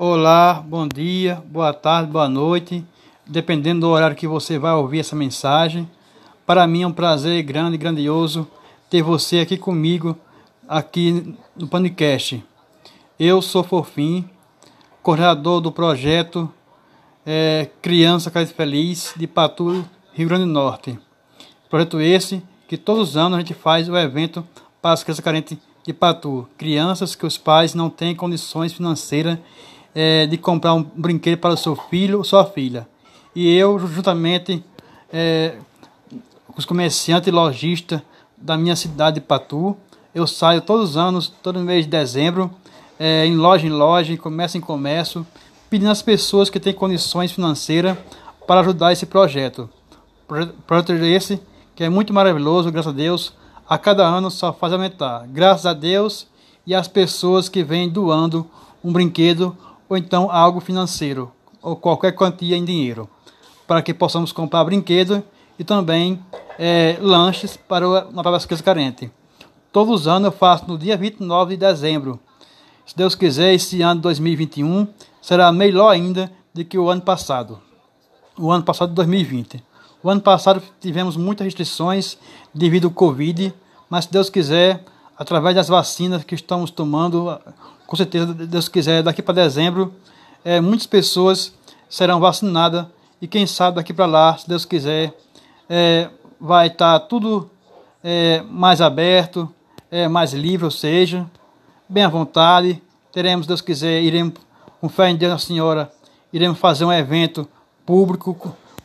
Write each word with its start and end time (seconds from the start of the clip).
Olá, 0.00 0.64
bom 0.64 0.86
dia, 0.86 1.42
boa 1.50 1.74
tarde, 1.74 2.12
boa 2.12 2.28
noite, 2.28 2.86
dependendo 3.26 3.80
do 3.80 3.88
horário 3.88 4.14
que 4.14 4.28
você 4.28 4.56
vai 4.56 4.72
ouvir 4.72 5.00
essa 5.00 5.16
mensagem. 5.16 5.90
Para 6.46 6.68
mim 6.68 6.82
é 6.82 6.86
um 6.86 6.92
prazer 6.92 7.42
grande, 7.42 7.76
grandioso 7.76 8.46
ter 8.88 9.02
você 9.02 9.40
aqui 9.40 9.56
comigo, 9.56 10.16
aqui 10.68 11.34
no 11.56 11.66
podcast. 11.66 12.44
Eu 13.18 13.42
sou 13.42 13.64
Fofim, 13.64 14.30
coordenador 15.02 15.60
do 15.60 15.72
projeto 15.72 16.48
é, 17.26 17.68
Criança 17.82 18.30
Cais 18.30 18.52
Feliz 18.52 19.12
de 19.16 19.26
Patu, 19.26 19.84
Rio 20.12 20.28
Grande 20.28 20.44
do 20.44 20.52
Norte. 20.52 20.96
Projeto 21.68 22.00
esse 22.00 22.40
que 22.68 22.76
todos 22.76 23.08
os 23.08 23.16
anos 23.16 23.34
a 23.34 23.40
gente 23.40 23.52
faz 23.52 23.88
o 23.88 23.98
evento 23.98 24.46
para 24.80 24.92
as 24.92 25.02
crianças 25.02 25.24
carentes 25.24 25.58
de 25.84 25.92
Patu, 25.92 26.48
crianças 26.56 27.16
que 27.16 27.26
os 27.26 27.36
pais 27.36 27.74
não 27.74 27.90
têm 27.90 28.14
condições 28.14 28.72
financeiras 28.72 29.40
é, 30.00 30.28
de 30.28 30.38
comprar 30.38 30.74
um 30.74 30.82
brinquedo 30.94 31.40
para 31.40 31.54
o 31.54 31.56
seu 31.56 31.74
filho 31.74 32.18
ou 32.18 32.24
sua 32.24 32.44
filha. 32.44 32.86
E 33.34 33.52
eu, 33.52 33.76
juntamente 33.80 34.64
é, 35.12 35.56
com 36.46 36.56
os 36.56 36.64
comerciantes 36.64 37.26
e 37.26 37.32
lojistas 37.32 38.00
da 38.36 38.56
minha 38.56 38.76
cidade 38.76 39.16
de 39.16 39.20
Patu, 39.20 39.76
eu 40.14 40.24
saio 40.24 40.60
todos 40.60 40.90
os 40.90 40.96
anos, 40.96 41.34
todo 41.42 41.58
mês 41.58 41.84
de 41.84 41.90
dezembro, 41.90 42.48
é, 42.96 43.26
em 43.26 43.34
loja 43.34 43.66
em 43.66 43.70
loja, 43.70 44.12
em 44.12 44.16
comércio 44.16 44.56
em 44.56 44.60
comércio, 44.60 45.26
pedindo 45.68 45.90
às 45.90 46.00
pessoas 46.00 46.48
que 46.48 46.60
têm 46.60 46.72
condições 46.72 47.32
financeiras 47.32 47.98
para 48.46 48.60
ajudar 48.60 48.92
esse 48.92 49.04
projeto. 49.04 49.68
Projeto 50.64 50.92
esse 50.92 51.40
que 51.74 51.82
é 51.82 51.88
muito 51.88 52.12
maravilhoso, 52.12 52.70
graças 52.70 52.92
a 52.92 52.96
Deus, 52.96 53.32
a 53.68 53.76
cada 53.76 54.06
ano 54.06 54.30
só 54.30 54.52
faz 54.52 54.72
aumentar. 54.72 55.26
Graças 55.26 55.66
a 55.66 55.72
Deus 55.72 56.28
e 56.64 56.72
às 56.72 56.86
pessoas 56.86 57.48
que 57.48 57.64
vêm 57.64 57.88
doando 57.88 58.46
um 58.84 58.92
brinquedo 58.92 59.56
ou 59.88 59.96
então 59.96 60.30
algo 60.30 60.60
financeiro, 60.60 61.32
ou 61.62 61.76
qualquer 61.76 62.12
quantia 62.12 62.56
em 62.56 62.64
dinheiro, 62.64 63.08
para 63.66 63.82
que 63.82 63.94
possamos 63.94 64.32
comprar 64.32 64.64
brinquedos 64.64 65.20
e 65.58 65.64
também 65.64 66.22
é, 66.58 66.96
lanches 67.00 67.56
para 67.56 67.86
uma 68.08 68.22
crianças 68.22 68.60
carentes. 68.60 69.10
Todos 69.72 70.02
os 70.02 70.08
anos 70.08 70.26
eu 70.26 70.32
faço 70.32 70.66
no 70.66 70.78
dia 70.78 70.96
29 70.96 71.56
de 71.56 71.60
dezembro. 71.60 72.18
Se 72.86 72.96
Deus 72.96 73.14
quiser, 73.14 73.54
esse 73.54 73.82
ano 73.82 74.00
2021 74.00 74.88
será 75.20 75.52
melhor 75.52 75.90
ainda 75.90 76.32
do 76.54 76.64
que 76.64 76.78
o 76.78 76.88
ano 76.88 77.02
passado. 77.02 77.60
O 78.38 78.50
ano 78.50 78.64
passado, 78.64 78.94
2020. 78.94 79.62
O 80.02 80.08
ano 80.08 80.20
passado 80.20 80.62
tivemos 80.80 81.16
muitas 81.16 81.44
restrições 81.44 82.16
devido 82.54 82.86
ao 82.86 82.92
Covid, 82.92 83.52
mas 83.90 84.04
se 84.04 84.12
Deus 84.12 84.30
quiser, 84.30 84.84
através 85.18 85.54
das 85.54 85.68
vacinas 85.68 86.24
que 86.24 86.34
estamos 86.34 86.70
tomando, 86.70 87.38
com 87.88 87.96
certeza, 87.96 88.34
Deus 88.34 88.68
quiser, 88.68 89.02
daqui 89.02 89.22
para 89.22 89.32
dezembro, 89.36 89.94
é, 90.44 90.60
muitas 90.60 90.86
pessoas 90.86 91.54
serão 91.88 92.20
vacinadas 92.20 92.84
e 93.18 93.26
quem 93.26 93.46
sabe 93.46 93.76
daqui 93.76 93.94
para 93.94 94.04
lá, 94.04 94.36
se 94.36 94.46
Deus 94.46 94.66
quiser, 94.66 95.16
é, 95.70 96.10
vai 96.38 96.66
estar 96.66 97.00
tá 97.00 97.06
tudo 97.06 97.50
é, 98.04 98.42
mais 98.42 98.82
aberto, 98.82 99.48
é, 99.90 100.06
mais 100.06 100.34
livre, 100.34 100.66
ou 100.66 100.70
seja, 100.70 101.26
bem 101.88 102.04
à 102.04 102.10
vontade. 102.10 102.82
Teremos, 103.10 103.46
Deus 103.46 103.62
quiser, 103.62 104.02
iremos, 104.02 104.34
com 104.82 104.88
fé 104.90 105.08
em 105.08 105.16
Deus 105.16 105.32
Nossa 105.32 105.46
Senhora, 105.46 105.90
iremos 106.30 106.58
fazer 106.58 106.84
um 106.84 106.92
evento 106.92 107.48
público 107.86 108.34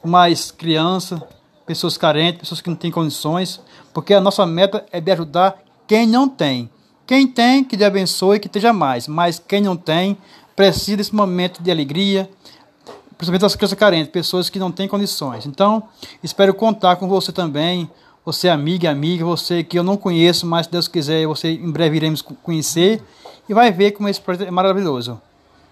com 0.00 0.08
mais 0.08 0.52
crianças, 0.52 1.20
pessoas 1.66 1.98
carentes, 1.98 2.42
pessoas 2.42 2.60
que 2.60 2.70
não 2.70 2.76
têm 2.76 2.92
condições, 2.92 3.60
porque 3.92 4.14
a 4.14 4.20
nossa 4.20 4.46
meta 4.46 4.86
é 4.92 5.00
de 5.00 5.10
ajudar 5.10 5.58
quem 5.88 6.06
não 6.06 6.28
tem. 6.28 6.70
Quem 7.06 7.26
tem, 7.26 7.64
que 7.64 7.76
Deus 7.76 7.88
abençoe, 7.88 8.38
que 8.38 8.46
esteja 8.46 8.72
mais. 8.72 9.08
Mas 9.08 9.38
quem 9.38 9.60
não 9.60 9.76
tem, 9.76 10.16
precisa 10.54 10.96
desse 10.96 11.14
momento 11.14 11.62
de 11.62 11.70
alegria, 11.70 12.28
principalmente 13.16 13.44
as 13.44 13.56
crianças 13.56 13.78
carentes, 13.78 14.12
pessoas 14.12 14.50
que 14.50 14.58
não 14.58 14.70
têm 14.70 14.88
condições. 14.88 15.46
Então, 15.46 15.82
espero 16.22 16.54
contar 16.54 16.96
com 16.96 17.08
você 17.08 17.32
também, 17.32 17.88
você 18.24 18.48
amiga, 18.48 18.90
amiga, 18.90 19.24
você 19.24 19.64
que 19.64 19.78
eu 19.78 19.82
não 19.82 19.96
conheço, 19.96 20.46
mas 20.46 20.66
se 20.66 20.72
Deus 20.72 20.88
quiser, 20.88 21.26
você 21.26 21.50
em 21.50 21.70
breve 21.70 21.96
iremos 21.96 22.22
conhecer 22.22 23.02
e 23.48 23.54
vai 23.54 23.72
ver 23.72 23.92
como 23.92 24.08
esse 24.08 24.20
projeto 24.20 24.46
é 24.46 24.50
maravilhoso. 24.50 25.20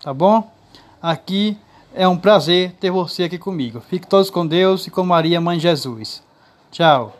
Tá 0.02 0.12
bom? 0.12 0.50
Aqui 1.00 1.56
é 1.94 2.06
um 2.06 2.16
prazer 2.16 2.72
ter 2.80 2.90
você 2.90 3.24
aqui 3.24 3.38
comigo. 3.38 3.80
Fique 3.80 4.06
todos 4.06 4.30
com 4.30 4.46
Deus 4.46 4.86
e 4.86 4.90
com 4.90 5.04
Maria, 5.04 5.40
Mãe 5.40 5.56
de 5.56 5.62
Jesus. 5.62 6.22
Tchau. 6.70 7.19